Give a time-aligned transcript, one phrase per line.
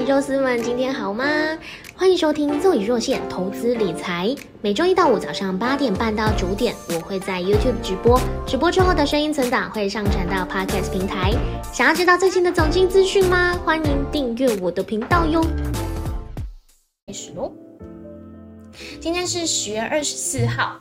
[0.00, 1.24] 肉丝们今天好吗？
[1.94, 11.32] 欢迎收听若隐若现投资理财，每周一到五早上八点半到九点，我会在 YouTube 直播，直播之后的声音存档会上传到 Podcast 平台。
[11.72, 13.56] 想要知道最新的总金资讯吗？
[13.64, 15.44] 欢迎订阅我的频道哟。
[17.06, 17.52] 开始喽，
[18.98, 20.78] 今天是十月二十四号。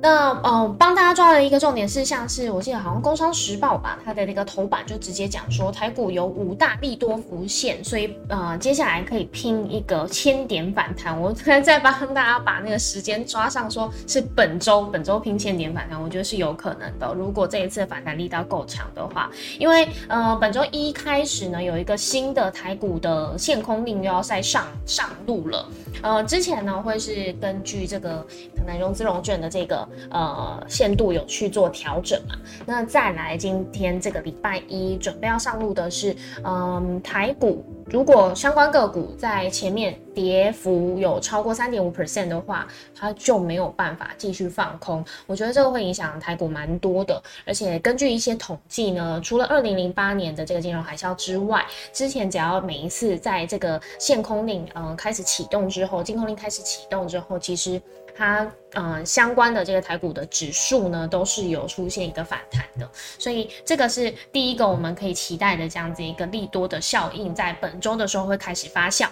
[0.00, 11.20] 那呃，帮大家抓了一个重点是，像是我记得好像《工商时报》吧，它的那个头版就直接讲说，台股有五大利多浮现，所以呃，接下来可以拼一个千点反弹。
[11.20, 17.12] 我再再帮大家把那个时间抓上，说是本周本周拼千点反弹，我觉得是有可能的。
[17.14, 19.28] 如果这一次反弹力道够强的话，
[19.58, 25.68] 因为呃，本周一开始呢，有一个新的台股的限空令又要再上上路了。
[26.02, 28.24] 呃，之前呢会是根据这个
[28.56, 29.87] 可能融资融券的这个。
[30.10, 32.36] 呃，限度有去做调整嘛？
[32.66, 45.04] 那再来，今天这个礼拜一准备要上路的是，嗯，台股如果相关个股在前面跌幅有超过三点五 percent 的话，它就没有办法继续放空。
[45.26, 47.22] 我觉得这个会影响台股蛮多的。
[47.46, 57.80] 而且根据一些统计呢，除了二零零八年的这个金融海啸之外，之前只要每一次在这个限空令嗯开始启动之后，禁空令开始启动之后，其实。
[58.18, 69.06] 它嗯相关的这个台股的指数呢，都是有出现一个反弹的，所以这个是第一个我们可以期待的这样子一个利多的效应，在本周的时候会开始发酵。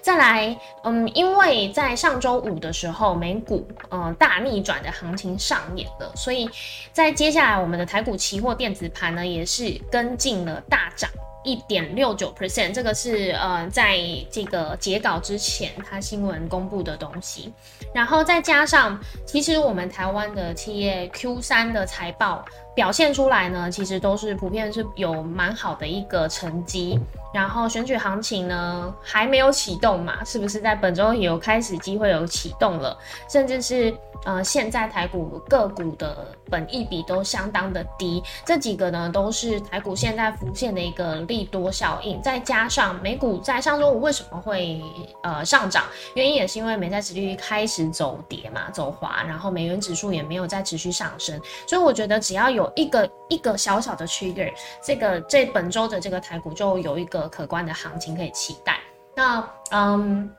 [0.00, 6.48] 再来，嗯，因为在上周五的时候，美股嗯大逆转的行情上演了，所以
[6.92, 11.08] 在接下来我们的台股期货电子盘呢，也是跟进了大涨。
[11.46, 13.98] 一点六九 percent，这个是呃，在
[14.30, 17.54] 这个截稿之前，他新闻公布的东西，
[17.94, 22.44] 然后再加上，其实我们台湾的企业 Q 三的财报
[22.76, 27.00] 表现出来呢，其实都是普遍是有蛮好的一个成绩。
[27.34, 32.96] 然后选举行情呢还没有启动嘛，是不是在本周有开始机会有启动了？
[33.28, 42.20] 甚至是呃，现在台股个股的本益比都相当的低，这几个呢都是台股现在浮现的一个利多效应。
[42.22, 44.82] 再加上美股在上周五为什么会
[45.22, 45.84] 呃上涨？
[46.14, 51.38] 原因也是因为美债殖利率开始走跌嘛，走滑，然后美元指数也没有再持续上升。
[51.66, 54.50] 所以我觉得只要有一个一个小小的 trigger，
[54.82, 57.26] 这个这本周的这个台股就有一个。
[57.36, 58.78] 可观的行情可以期待。
[59.14, 60.30] 那嗯，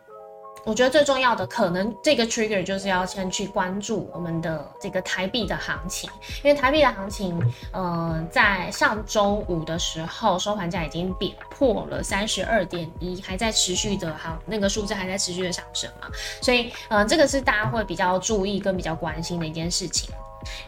[0.64, 6.10] 我觉得最重要的可能这个 trigger 就是要先去关注我们的这个台币的行情，
[6.44, 7.40] 因为台币的行情，
[7.74, 16.08] 嗯，在上周五的时候收盘价已经跌破了三十二点一，还在持续的哈，那个数字还在持续的上升嘛，
[16.42, 20.10] 所以嗯，这个是大家会比较注意跟比较关心的一件事情。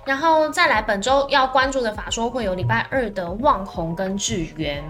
[0.04, 4.84] 然后再来本周要关注的法说会有礼拜二的旺宏跟智源。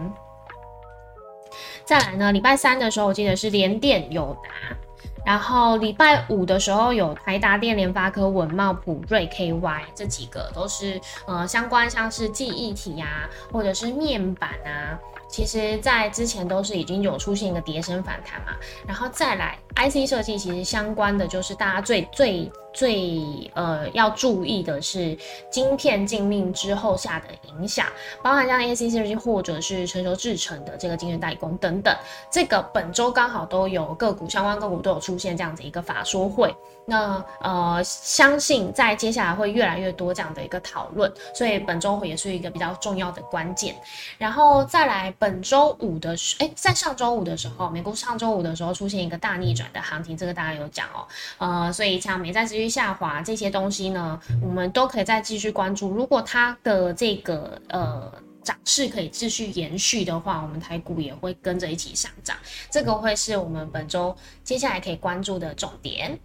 [1.84, 4.78] 再来呢，礼拜三的时候，我记得是联电有拿，
[5.26, 18.54] 然后礼拜五的时候有台达电、联发科、文茂、普瑞、KY 这几个都是呃相关，像是记忆体啊，或者是面板啊，其实在之前都是已经有出现一个跌升反弹嘛，
[18.88, 22.52] 然后再来 IC 设计，其实相关的就是大家最最。
[22.80, 25.18] 最呃要注意的是
[25.52, 27.86] 晶片禁令之后下的影响，
[28.24, 31.94] 包含像 A C 设计或者是成熟制成的这个晶圆代工等等，
[32.32, 43.76] 这个本周刚好都有个股相关个股都有出现这样子一个法说会，那呃相信在接下来会越来越多这样的一个讨论，所以本周也是一个比较重要的关键。
[44.18, 51.06] 然后再来本周五的时，哎，在上周五的时候，美国上周五的时候出现一个大逆转的行情，这个大家有讲哦，
[51.40, 55.90] 呃，所以像美债下滑这些东西呢，我们都可以再继续关注。
[55.90, 58.12] 如果它的这个呃
[58.44, 62.38] 涨势可以继续延续的话，我们台股也会跟着一起上涨。
[62.70, 66.20] 这个会是我们本周接下来可以关注的重点。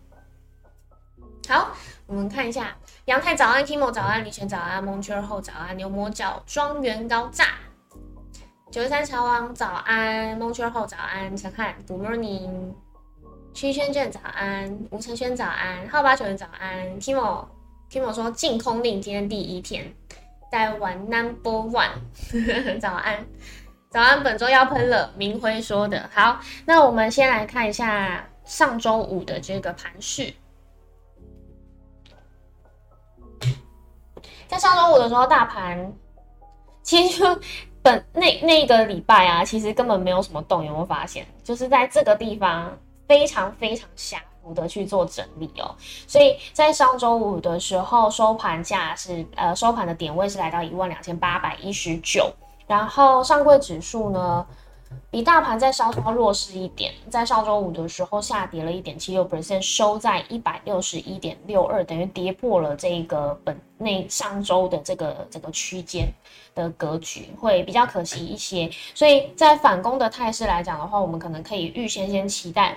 [1.48, 1.72] 好，
[2.06, 7.48] 我们看一下，阳泰早安，Kimo 早安，李泉早安，蒙圈后早安，牛魔角庄园高炸，
[8.70, 12.83] 九十三桥王早安，蒙圈后早安，陈汉 Good morning。
[13.54, 17.44] 曲轩卷早安，吴承轩早安，浩八九人早安，Timo
[17.88, 19.94] Timo 说净空令今天第一天，
[20.50, 21.92] 台湾 Number One
[22.80, 23.24] 早安
[23.90, 30.34] 早安，本周要喷了，明辉说的好，那我们先来看一下上周五的这个盘势，
[34.48, 35.92] 在上周五的时候，大盘
[36.82, 37.22] 其实
[37.82, 41.24] 本那那个礼拜啊，其实根本没有什么动，有没有发现？
[41.44, 42.76] 就是在这个地方。
[43.06, 45.74] 非常非常狭幅的去做整理哦，
[46.06, 52.32] 所以在上周五的时候收盘价是呃收盘的点位是来到一万两千八百一十九，
[52.66, 54.46] 然后上柜指数呢，
[55.10, 66.06] 比大盘再稍稍弱势一点，在上周五的时候下跌了一点七六 percent，收在一百六十一点六二，等于跌破了这个本内上周的这个这个区间
[66.54, 68.70] 的格局，会比较可惜一些。
[68.94, 72.76] 所以在反攻的态势来讲的话，我们可能可以预先先期待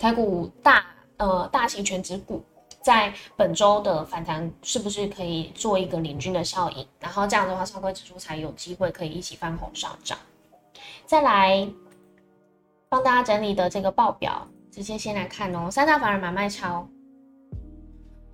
[0.00, 0.86] 台股大
[1.18, 2.42] 呃大型全指股
[2.80, 10.16] 在本周的反弹是不是可以做一个领军的效应，然后这样的话上柜指数才有机会可以一起翻红上涨。
[11.04, 11.68] 再来
[12.88, 15.70] 帮大家整理的这个报表，直接先来看哦。
[15.70, 16.88] 三大法人买卖超，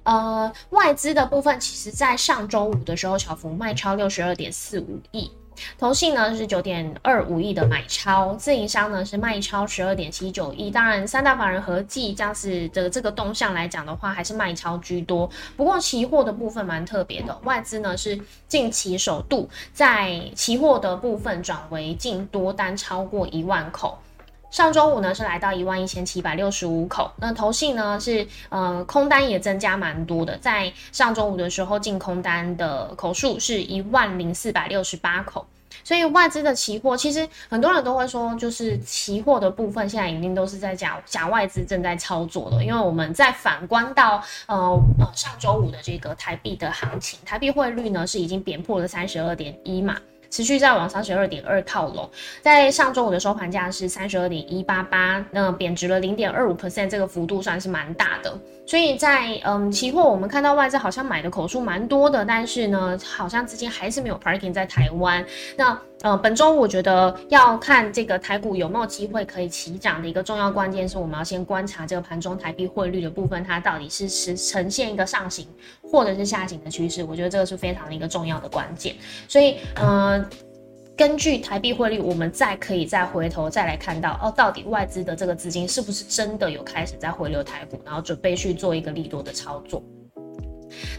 [0.04, 5.32] 呃，外资的部分，其实在上周五的时候，小幅卖超六十二点四五亿。
[5.78, 10.70] 同性呢是九点二五亿的买超，自营商呢是卖超十二点七九亿。
[10.70, 15.28] 当然，三大法人合计这样子的这个动向来讲的话，还是卖超居多。
[15.56, 18.18] 不过期货的部分蛮特别的，外资呢是
[18.48, 23.98] 近期首度在期货的部分转为净多单超过一万口。
[24.56, 35.44] 上周五呢是来到一万一千七百六十五口，那投信呢是呃空单也增加蛮多的，在上周五的时候净空单的口数是一万零四百六十八口，
[35.84, 44.56] 所以外资的期货其实很多人都会说，就是期货的部分现在已经都是在假假外资正在操作了，因为我们在反观到呃
[44.98, 49.98] 呃上周五的这个台币的行情，台币汇率呢是已经贬破了三十二点一嘛。
[50.30, 52.08] 持续在往三十二点二靠拢，
[52.42, 58.32] 在上周五的收盘价是三十二点一八八，那贬值了零点二五 percent，这个幅度算是蛮大的。
[58.66, 65.24] 所以在嗯期货，我们看到外资好像买的口数蛮多的，但是呢，好像资金还是没有 parking 在台湾。
[65.56, 75.44] 那呃本周我觉得要看这个台股有没有机会可以起涨的一个重要关键是我们要先观察这个盘中台币汇率的部分，它到底是是呈现一个上行
[75.82, 77.02] 或者是下行的趋势。
[77.02, 78.94] 我觉得这个是非常的一个重要的关键。
[79.26, 80.24] 所以嗯。
[80.98, 89.82] 根据台币汇率，我们再可以再回头再来看到哦，到底外资的这个资金是不是真的有开始在回流台股，然后准备去做一个利多的操作。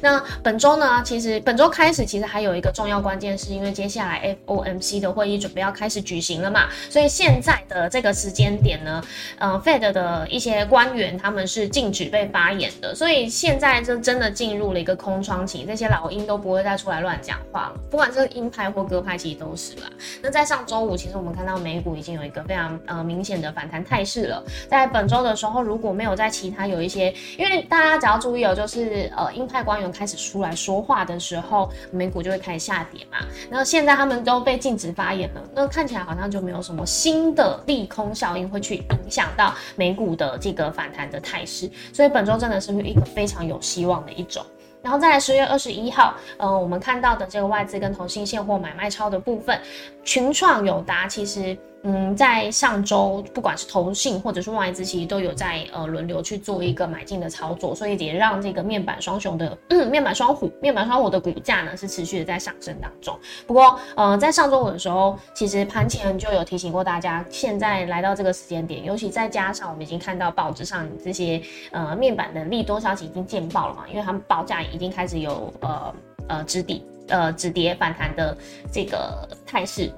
[0.01, 1.01] 那本周呢？
[1.03, 9.03] 其实本周开始，其实还有一个重要关键，是因为接下来 FOMC 的会议准备要开始举行了嘛，所以现在的这个时间点呢，
[9.39, 19.89] 呃，Fed 的一些官员他们是禁止被发言的，所以现在就真的进入了一个空窗期，这些老鹰都不会再出来乱讲话了，不管是鹰派或鸽派，其实都是啦。
[20.21, 29.87] 那在上周五，其实我们看到美股已经有一个非常呃明显的反弹态势了，在本周的时候，如果没有在其他有一些，因为大家只要注意哦，就是呃鹰派官员。
[29.97, 33.17] 开始出来说话的时候，美股就会开始下跌嘛。
[33.49, 41.71] 那现在他们都被禁止发言了，那看起来好像就没有什么新的利空效应会去影响到美股的这个反弹的态势。
[41.93, 44.45] 所以本周真的是一个非常有希望的一种。
[44.83, 49.59] 然后再来十月二十一号，呃，我们看到的这个外资跟投信现货买卖超的部分，
[50.03, 51.57] 群创友达其实。
[51.89, 59.57] 嗯，在上周，不管是投信或者是外资，其实都有在呃轮流去做一个买进的操作，所以也让这个面板双雄的
[59.89, 63.17] 面板双虎、面板双虎的股价呢是持续的在上升当中。
[63.45, 71.41] 不过，呃，在上周五的时候，其实盘前就有提醒过大家，现在来到这个时间点，尤其再加上我们已经看到报纸上这些
[71.71, 75.95] 呃面板的利多消息已经见报了嘛，因为他们报价已经开始有呃
[76.27, 78.37] 呃止底呃止跌反弹的
[78.73, 79.89] 这个态势。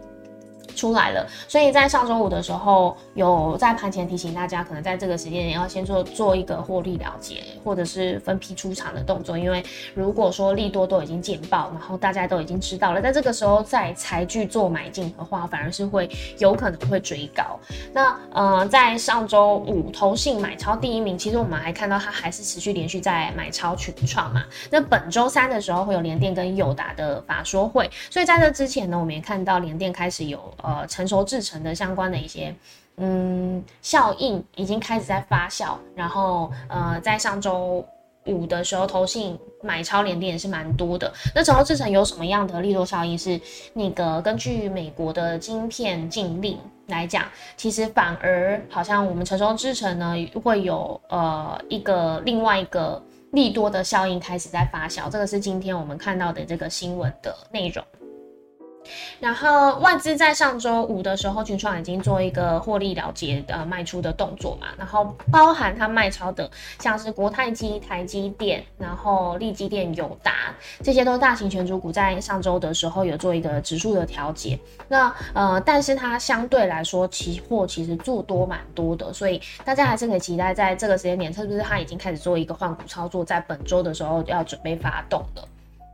[0.80, 9.38] 出来了，所以在上周五的时候，有在盘前提醒大家，可能在这个时间点要先做做一个获利了结，或者是分批出场的动作。
[9.38, 9.62] 因为
[9.94, 17.60] 如果说利多都已经见报，然后大家都已经知道了，在这个时候再才去做买进的话，反而是会有可能会追高。
[17.92, 24.46] 那呃，在上周五投信买超第一名，其实我们还看到它还是持续连续在买超群创嘛。
[24.72, 30.40] 那本周三的时候会有联电跟友达的法说会，所以在这之前呢，我们也看到联电开始有。
[30.62, 32.54] 呃，呃成熟制成的相关的一些
[32.98, 37.84] 嗯效应已经开始在发酵，然后呃，在上周
[38.26, 41.12] 五的时候，投信买超联电也是蛮多的。
[41.34, 43.18] 那成熟制成有什么样的利多效应？
[43.18, 43.40] 是
[43.74, 47.24] 那个根据美国的晶片禁令来讲，
[47.58, 55.10] 其实反而好像我们成熟制成呢会有呃一个另外一个利多的效应开始在发酵。
[55.10, 57.84] 这个是今天我们看到的这个新闻的内容。
[59.20, 74.60] 然后外资在上周五的时候，群创已经做一个获利了结的卖出的动作嘛，然后包含它卖超的，像是国泰基、台积电，然后利基电、友达，这些都是大型权重股，在上周的时候有做一个指数的调节。
[74.88, 85.48] 那呃，但是它相对来说，期货其实做多蛮多的，所以大家还是可以期待在这个时间点，是不是它已经开始做一个换股操作，在本周的时候要准备发动了。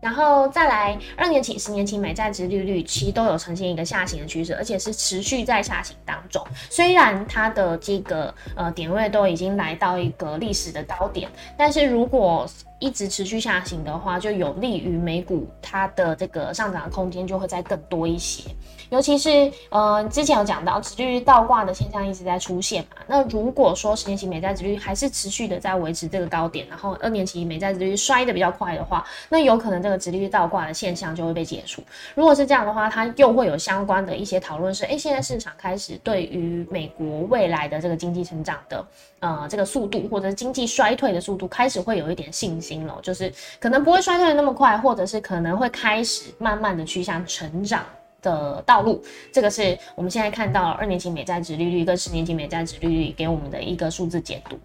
[0.06, 6.46] 然后再来二年期、十年期美债值利率其实都有呈现一个下行的趋势，而且是持续在下行当中。
[6.70, 12.48] 虽然它的这个呃点位都已经来到一个历史的高点，但是如果
[12.80, 18.44] 一直持续下行的话，就有利于美股它的这个上涨的空间就会再更多一些。
[18.92, 23.02] 尤其是呃之前有讲到，殖率倒挂的现象一直在出现嘛。
[23.08, 31.82] 那如果说十年期美债殖率还是持续的在维持这个高点，然后二年期美债殖率摔的比较快的话，那有可能这个殖率倒挂的现象就会被解除。
[32.14, 38.86] 如果是这样的话，它又会有相关的一些讨论是：哎，现在市场开始对于美国未来的这个经济成长的
[39.20, 47.84] 呃这个速度，或者是经济衰退的速度，开始会有一点信心了，就是可能不会衰退的那么快，或者是可能会开始慢慢的趋向成长。
[48.26, 54.58] 的道路，这个是我们现在看到二年期美债值利率跟十年期美债值利率给我们的一个数字解读。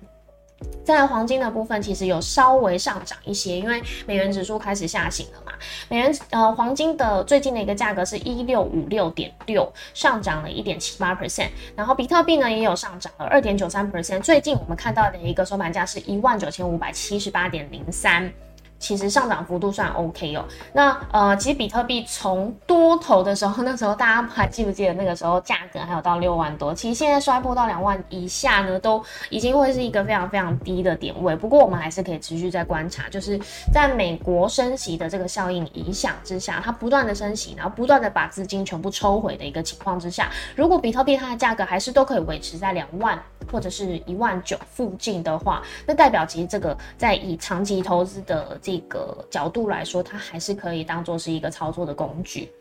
[0.84, 5.52] 在黄金的部分，其实有稍微上涨一些，因为美元指数开始下行了嘛。
[5.88, 11.50] 美元呃，黄金的最近的一个价格是一六五六点六，上涨了一点七八 percent。
[11.76, 14.20] 然后比特币呢也有上涨了二点九三 percent。
[14.20, 18.32] 最近我们看到的一个收盘价是一万九千五百七十八点零三。
[18.80, 20.44] 其实上涨幅度算 OK 哦。
[20.72, 26.74] 那呃，其实比特币从多头的时候，那时候大家还记不记得那个时候价格还有到六万多？
[26.74, 31.36] 其实现在摔破到两万以下呢，都已经会是一个非常非常低的点位。
[31.36, 33.38] 不过我们还是可以持续在观察，就是
[33.70, 43.22] 在美国升息的这个效应影响之下，它不断的升息，然后不断的把资金全部抽回的一个情况之下，如果比特币它的价格还是都可以维持在两万
[43.52, 48.58] 或者是一万九附近的话，那代表其实这个在以长期投资的。
[48.70, 52.52] 这个角度来说，它还是可以当做是一个操作的工具。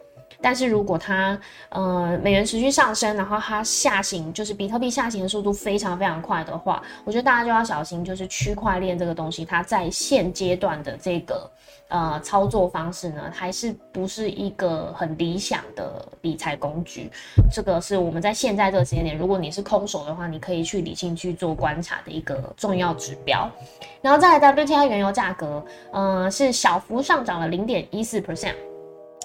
[0.41, 1.39] 但是如果它
[1.69, 11.49] 呃美元持续上升，然后它下行，就是比特币下行的速度非常非常快的话，我觉得大家就要小心，就是区块链这个东西，它在现阶段的这个。
[11.89, 17.09] 呃，操作方式呢，还是不是一个很理想的理财工具？
[17.51, 23.49] 这个是我们在现在这个时间点，如果你是空手的话，你可以去理性去做观察的一个重要指标。
[24.01, 28.53] 然后再来 WTI 原油价格，嗯，是小幅上涨了零点一四 percent。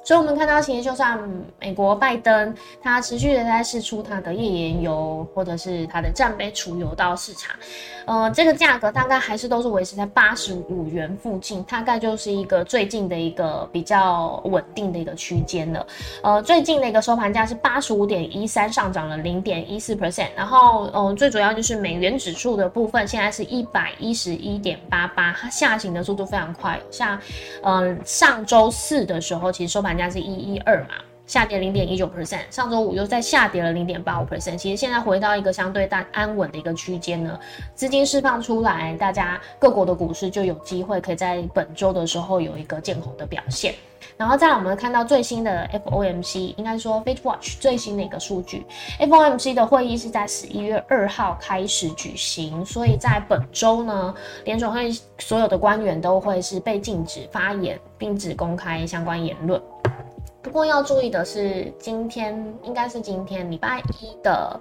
[0.04, 1.18] 所以，我们看到，其实就算
[1.58, 7.56] 美国拜登他持续的在试出他的页岩油或者是他的战备储油到市场，
[8.04, 15.86] 呃，这个价格大概还是都是维持在八十五元附近，大概就是一个最近的一个比较稳定的一个区间了。
[16.22, 20.28] 呃，最近的一个收盘价是八十五点一三，上涨了零点一四 percent。
[20.36, 26.78] 然后，嗯，最主要就是美元指数的部分，现在是一百一十一点八八，它下行的速度非常快。
[26.90, 27.18] 像，
[27.62, 29.93] 嗯，上周四的时候，其实收盘。
[29.94, 37.38] 人家是一一二嘛，下跌零点一九 percent，上周五又再下跌了零点八五 percent，其实现在回到一个相对大安稳的一个区间呢，
[37.74, 43.74] 资金释放出来，大家各国的股市就有机会可以在本周的时候有一个见红的表现。
[44.18, 48.64] 然后再来，我们看到最新的 FOMC，应该说 Fed Watch 最新的一个数据
[49.00, 54.14] ，FOMC 的会议是在十一月二号开始举行，所以在本周呢，
[54.44, 59.60] 联总会所有的官员都会是被禁止发言，并只公开相关言论。
[60.44, 64.60] 不过要注意的是，今天应该是今天礼拜一的。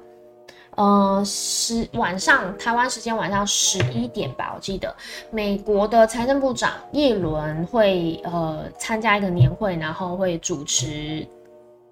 [0.76, 4.92] 呃，十晚上台湾时间晚上十一点吧，我记得
[5.30, 11.28] 美国的财政部长耶伦会呃参加一个年会，然后会主持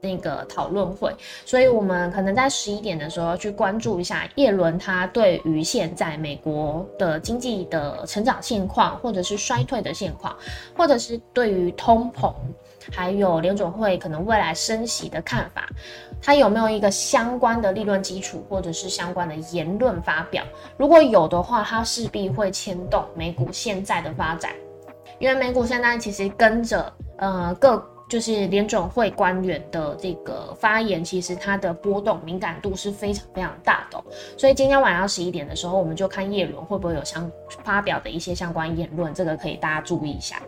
[0.02, 1.14] 那个讨论会，
[1.46, 10.36] 所以我们可能在十一点的时候去关注一下耶伦他对于现在美国的经济的成长现况，或者是衰退的现况，
[10.76, 12.34] 或者是对于通膨。
[12.92, 15.70] 还有联总会可能未来升息的看法，
[16.20, 20.44] 他有没有一个相关的立论基础，或者是相关的言论发表？
[20.78, 24.52] 如果有的话，它势必会牵动美股现在的发展，
[25.20, 27.78] 因为美股现在其实跟着呃各
[28.12, 34.04] 就是联准会官员的这个发言，其实它的波动敏感度是非常非常大的。
[34.38, 37.32] 所以今天晚上十一点的时候，我们就看叶伦会不会有相
[37.64, 40.42] 发表的一些相关言论，这个可以大家注意一下。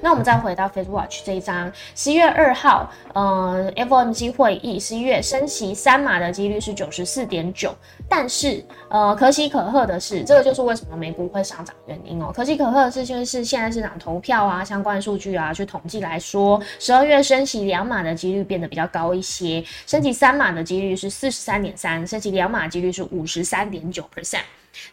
[0.00, 7.74] 那我们再回到 Face Watch 这一张，十一月二号，嗯，FOMC 会议，十一月升息三码的几率是九十四点九，
[8.08, 12.32] 但是，呃，可喜可贺的是，这个就是为什么美股会上涨原因哦。
[12.34, 24.42] 可喜可贺的是，就是现在市场投票啊，相关数据啊，去统计来说，十二月升息两码的几率变得比较高一些，升息三码的几率是四十三点三，升息两码几率是五十三点九 percent。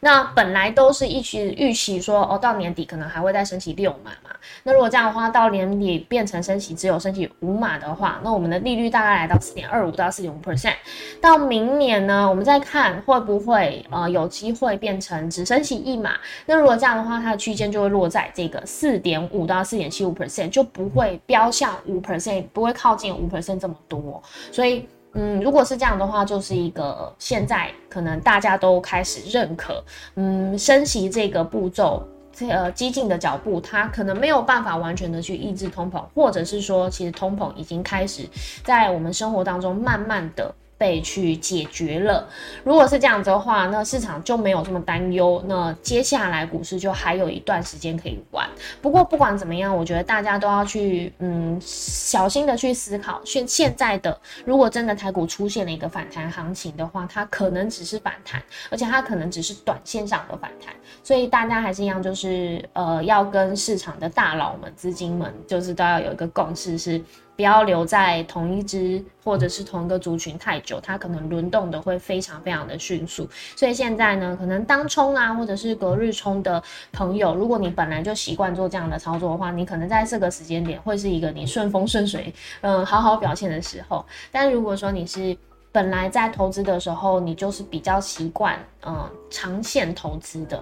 [0.02, 4.30] 那本来都是一起预期说，哦，到年底可能还会再升起六码嘛。
[4.64, 10.76] 那如果这样的话，到年底变成升息只有升起五码的话，那我们的利率大概来到四点二五到四点五 percent。
[11.22, 16.12] 到明年呢，我们再看会不会呃有机会变成只升起一码。
[16.46, 24.22] 那如果这样的话，它的区间就会落在这个四点五到四点七五 percent，就不会飙向五 percent，不会靠近五 percent 这么多。
[24.52, 24.88] 所以。
[25.14, 29.84] 嗯，如果是这样的话，就是一个现在可能大家都开始认可，
[30.16, 38.28] 嗯，升息这个步骤，这呃激进的脚步，它可能没有办法完全的去抑制通膨，或者是说，其实通膨已经开始
[38.64, 40.54] 在我们生活当中慢慢的。
[40.80, 42.28] 被去解决了。
[42.64, 45.44] 如果是这样子的话，那市场就没有这么担忧。
[45.46, 48.50] 那接下来股市就还有一段时间可以玩。
[48.82, 53.22] 不过不管怎么样，我觉得大家都要去嗯小心的去思考。
[53.26, 60.74] 现现在的如果真的台股出现了一个反弹行情的话，它可能只是反弹，而且它可能只是短线上的反弹。
[61.04, 67.02] 所以大家还是一样，就是呃要跟市场的大佬们、资金们，就是都要有一个共识是。
[67.40, 73.26] 不要留在同一只或者是同一个族群太久，它可能轮动的会非常非常的迅速。
[73.56, 84.06] 所以现在呢，可能当冲啊，或者是隔日冲的朋友，如果你本来就习惯做这样的操作的话，你可能在这个时间点会是一个你顺风顺水，嗯，好好表现的时候。
[84.34, 85.34] 但如果说你是
[85.72, 90.62] 本来在投资的时候，你就是比较习惯嗯长线投资的。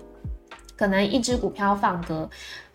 [0.78, 2.30] 可能一只股票放个，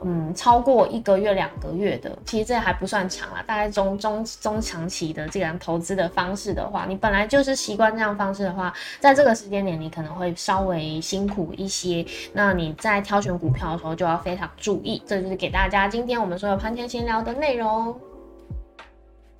[0.04, 3.42] 嗯，超过一个月、两个月的，其实这还不算长啦。
[3.46, 12.04] 大概中中中长期的这样投资的方式的话，你本来就是习惯这样方式的话，在这个时间点你可能会稍微辛苦一些。
[12.32, 15.00] 那你在挑选股票的时候就要非常注意。
[15.06, 17.96] 这就是给大家今天我们所有盘前闲聊的内容。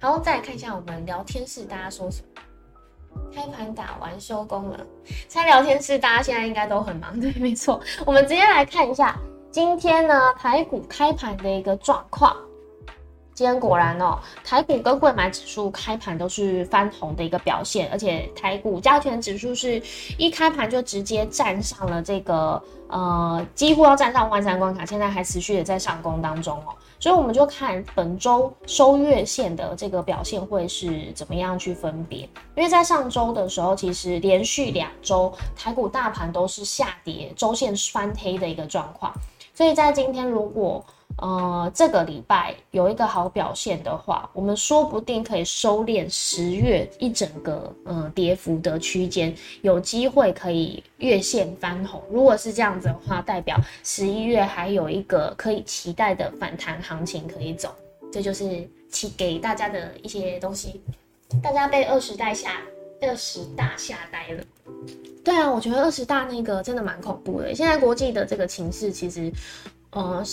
[0.01, 2.43] 好，再来看一下我们聊天室大家说什么。
[3.35, 4.79] 开盘打完收工了，
[5.29, 7.81] 猜聊天室大家现在应该都很忙，对， 没错。
[8.05, 9.19] 我们直接来看一下
[9.51, 12.37] 今天呢台股开盘的一个状况。
[13.35, 19.83] 今天果然哦，台股跟贵买指数开盘都是翻红的一个表现，而且台股加权指数是
[20.19, 26.75] 一开盘就直接站上了这个呃，几乎要站上万三关卡，现在还持续的在上攻当中哦。
[27.01, 32.21] 所以我们就看本周收月线的这个表现会是怎么样去分别，
[32.55, 39.11] 因为在上周的时候，其实连续两周台股大盘都是下跌，周线翻黑的一个状况，
[39.55, 40.85] 所以在今天如果。
[41.19, 52.03] 呃，这个礼拜有一个好表现的话，我们说不定可以收敛十月一整个呃跌幅的区间，有机会可以月线翻红。
[52.11, 57.73] 如果是这样子的话，代表十一月还有一个可以期待的反弹行情可以走。
[58.11, 60.81] 这就是期给大家的一些东西。
[61.43, 62.51] 大家被二十代吓，
[63.03, 64.43] 二十大吓呆了。
[65.23, 67.55] 对啊，我觉得二十大那个真的蛮恐怖的。
[67.55, 69.33] 现在国际的这个情势其实，
[69.91, 70.25] 呃。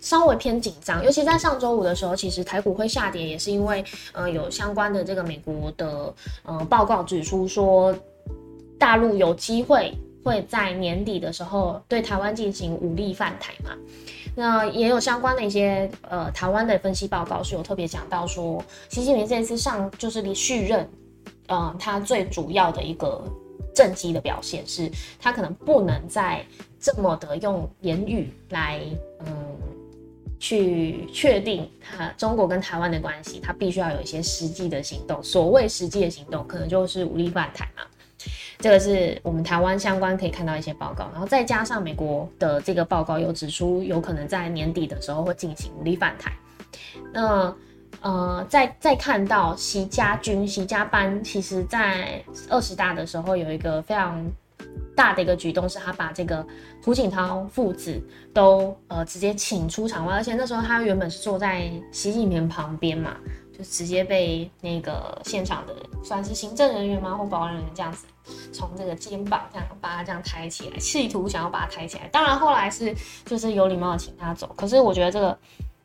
[0.00, 7.96] 稍微偏紧张，尤其在上周五的时候，其实台股会下跌，也是因为呃有相关的这个美国的呃报告指出说，
[8.78, 13.72] 大陆有机会会在年底的时候对台湾进行武力犯台嘛。
[14.34, 20.88] 那也有相关的一些呃台湾的分析报告是有特别讲到说，习近平这次上就是离续任，
[21.48, 23.24] 嗯，他最主要的一个
[23.74, 26.44] 政绩的表现是，他可能不能再
[26.78, 28.80] 这么的用言语来
[29.24, 29.34] 嗯。
[30.38, 35.22] 去确定他中国跟台湾的关系，他必须要有一些实际的行动。
[35.22, 37.82] 所谓实际的行动，可能就是武力犯台嘛。
[38.58, 46.32] 这个是我们台湾相关可以看到一些报告，然后再加上美国的这个报告又指出，有可能在年底的时候会进行武力犯台。
[47.12, 47.54] 那
[48.00, 54.24] 呃，再再看到习家军、习家班，其实在二十大的时候有一个非常。
[54.96, 56.44] 大的一个举动是他把这个
[56.82, 63.14] 胡锦涛父子都呃直接请出场外，而且那时候他原本是坐在习近平旁边嘛，
[63.56, 68.06] 就直接被那个现场的算是行政人员吗或保安人员这样子
[68.52, 72.08] 从这个肩膀这样把他这样抬起来，企图想要把他抬起来。
[72.08, 75.38] 当然后来是就是有礼貌的请他走，可是我觉得这个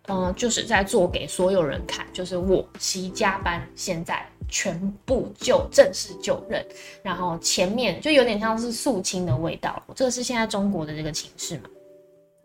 [0.07, 4.25] 嗯就是在做给所有人看，就是我习加班现在。
[4.53, 6.61] 全部就正式就任，
[7.01, 9.81] 然后前面就有点像是肃清的味道。
[9.95, 11.69] 这个是现在中国的这个情势嘛？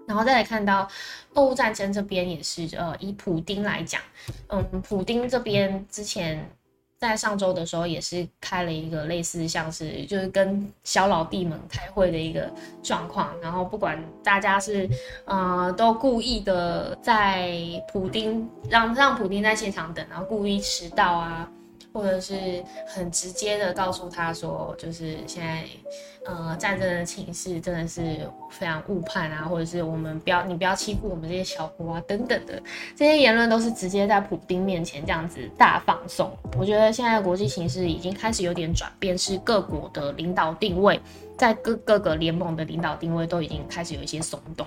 [0.07, 0.89] 然后再来看到
[1.35, 4.01] 俄乌战争这边也是，呃，以普丁来讲，
[4.51, 6.49] 嗯，普丁这边之前
[6.99, 12.51] 在上周的时候也是开了一个类似像是就是跟小老弟们开会的一个
[12.83, 13.39] 状况。
[13.41, 14.89] 然后不管大家是
[15.25, 17.59] 呃都故意的在
[17.93, 21.51] 普丁让让普丁在现场等，然后故意迟到啊。
[21.97, 25.65] 或者是很直接的告诉他说，就是现在，
[26.27, 32.63] 呃，战争的情势真的是非常误判啊，或者是我们不要你不要欺负我们这些小国啊，等等的
[32.95, 36.31] 这些言论都是直接在普丁面前这样子大放送。
[36.59, 41.01] 我觉得现在国际形势已经开始有点转变，是各国的领导定位，
[41.39, 44.67] 在各各个联盟的领导定位都已经开始有一些松动。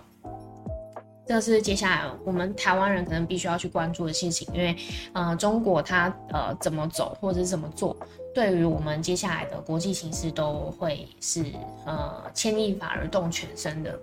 [1.29, 4.75] 这是接下来我们台湾人可能必须要去关注的事情，因为，
[5.13, 7.95] 呃，中国它呃怎么走或者是怎么做，
[8.33, 11.45] 对于我们接下来的国际形势都会是
[11.85, 13.99] 呃牵一发而动全身的。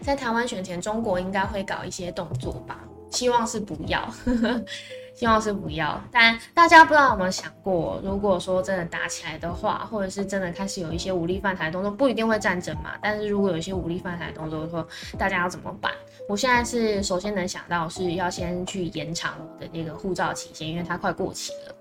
[0.00, 2.82] 在台湾选前，中国应该会搞一些动作吧？
[3.10, 4.10] 希望是不要。
[5.14, 12.92] 希望是不要，但大家不知道有没有想过，如果说真的打起来的话，或者是真的开始有一些武力犯台动作，不一定会战争嘛。
[13.00, 14.86] 但是如果有一些武力犯台动作，说
[15.18, 15.92] 大家要怎么办？
[16.28, 21.74] 我现在是首先能想到是要先去延长我的那个护照期限，因为它快过期了。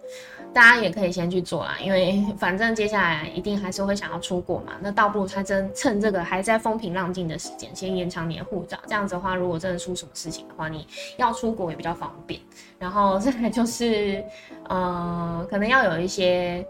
[0.53, 4.73] 大家也可以先去做啦，因为 反正接下来一定还是会想要出国嘛。
[4.81, 8.77] 那倒不如他真趁这个还在风平浪静的时间，先延长你的护照。
[8.85, 12.39] 这样子的话，如果真的出什么事情的话，你要出国也比较方便。
[12.77, 14.21] 然后再来就是，
[14.67, 16.65] 呃，可能要有一些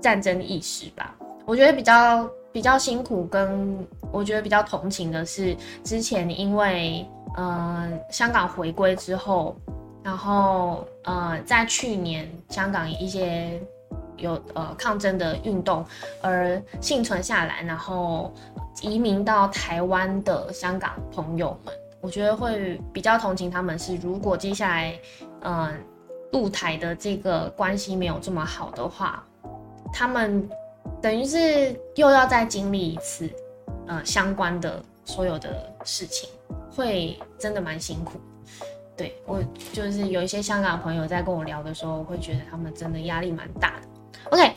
[0.00, 1.14] 战争意识吧。
[1.46, 9.56] 我觉得比较比较辛苦，跟我觉得比较同情的是，之前因为呃香港回归之后。
[10.08, 13.60] 然后，呃，在去年香港一些
[14.16, 15.84] 有呃抗争的运动
[16.22, 18.32] 而幸存下来，然后
[18.80, 23.78] 移民到台湾的香港朋友们，我觉得会比较同情他们。
[23.78, 24.98] 是如果接下来，
[25.42, 25.78] 嗯，
[26.32, 29.22] 陆台的这个关系没有这么好的话，
[29.92, 30.48] 他们
[31.02, 33.28] 等于是又要再经历一次，
[33.86, 36.30] 呃，相关的所有的事情，
[36.74, 38.18] 会真的蛮辛苦。
[38.98, 39.40] 对我
[39.72, 43.88] 就是有一些香港朋友在跟我聊的时候，我会觉得他们真的压力蛮大的。
[44.30, 44.52] OK，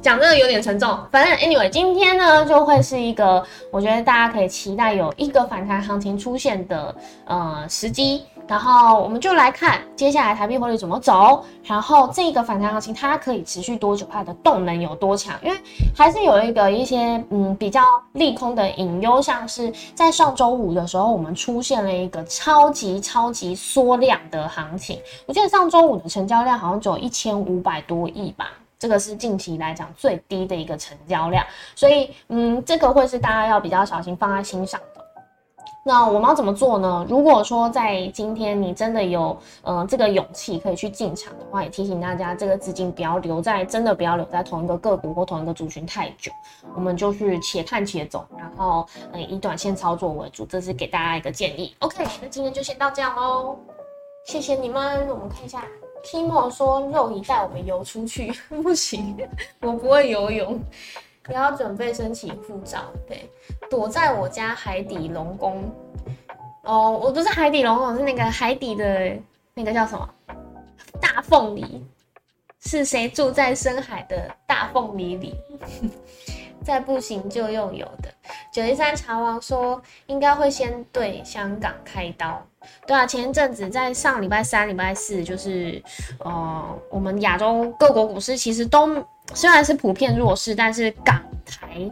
[0.00, 6.94] 讲这个有点沉重，反正 Anyway，今天呢就会是一个我觉得大家可以期待有一个反弹行情出现的
[7.26, 8.22] 呃时机。
[8.50, 15.38] 然后我们就来看接下来台币汇率怎么走，然后这个反弹行情它可以持续多久，它的动能有多强？
[15.40, 15.56] 因为
[15.96, 17.80] 还是有一个一些嗯比较
[18.14, 25.00] 利空的隐忧，像是在上周五的时候，我们出现了一个超级超级缩量的行情。
[25.26, 34.80] 我记得上周五的成交量好像只有一千五百多亿吧，这个是近期来讲最低的一个成交量，所以嗯这个会是大家要比较小心放在心上。
[35.82, 37.06] 那我们要怎么做呢？
[37.08, 46.30] 如果说在今天你真的有呃这个勇气可以去进场的话，也提醒大家，这个资金不要留在真的不要留在同一个个股或同一个族群太久，
[46.74, 51.74] 我们就是且看且走，然后呃以短线操作为主，这是给大家一个建议。
[51.78, 53.58] OK，那今天就先到这样喽，
[54.26, 55.08] 谢谢你们。
[55.08, 55.64] 我们看一下
[56.04, 58.30] ，Timo 说肉姨带我们游出去，
[58.62, 59.16] 不行，
[59.62, 60.60] 我不会游泳。
[61.22, 63.30] 不要准备申请护照，对，
[63.68, 65.70] 躲在我家海底龙宫。
[66.62, 69.16] 哦，我不是海底龙宫，是那个海底的
[69.54, 70.08] 那个叫什么
[71.00, 71.84] 大凤梨？
[72.60, 75.34] 是谁住在深海的大凤梨里？
[76.62, 78.12] 再不行就用有的。
[78.52, 82.46] 九一三茶王说，应该会先对香港开刀。
[82.86, 85.82] 对啊，前一阵子在上礼拜三、礼拜四，就是
[86.18, 89.04] 呃，我们亚洲各国股市其实都
[89.34, 91.90] 虽然是普遍弱势，但是港台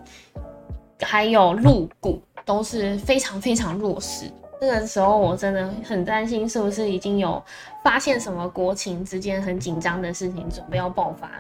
[1.01, 4.31] 还有陆股都是非常非常弱势。
[4.61, 7.41] 那个时候我真的很担心，是不是已经有
[7.85, 11.31] 发现什么国情之间很紧张的事情准备要爆发？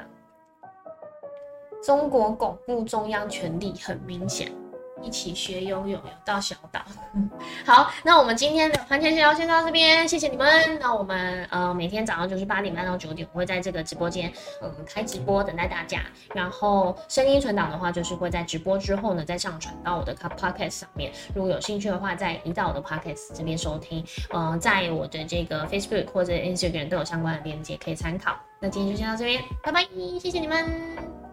[1.82, 4.52] 中国巩固中央权力很明显。
[5.02, 6.80] 一起学游泳，游到小岛。
[7.64, 10.78] 好，那我们今天的盘前聊先到这边，谢谢你们。
[10.80, 14.32] 那我们呃每天早上就是八点半到九点，我会在这个直播间
[14.62, 16.00] 嗯开直播等待大家。
[16.34, 21.12] 然后声音存档的话，就是会在直播之后呢再上传到我的 podcast 上面。
[21.34, 24.04] 如果有兴趣的话，在移到我的 podcast 这边收听。
[24.30, 28.36] 呃，在我的这个 Facebook 或者 Instagram 都有相关的链接可以参考。
[28.60, 29.86] 那今天就先到这边，拜拜，
[30.20, 31.27] 谢谢你们。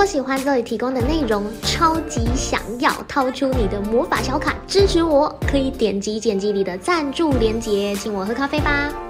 [0.00, 9.09] 果喜欢这里提供的内容，超级想要掏出你的魔法小卡支持我，可以点击剪辑里的赞助链接，请我喝咖啡吧。